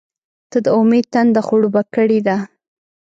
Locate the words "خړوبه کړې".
1.47-2.19